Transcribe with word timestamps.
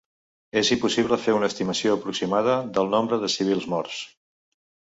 És 0.61 0.71
impossible 0.75 1.19
fer 1.25 1.35
una 1.41 1.49
estimació 1.53 1.93
aproximada 1.99 2.57
del 2.79 2.91
nombre 2.97 3.23
de 3.25 3.33
civils 3.37 3.71
morts. 3.77 4.03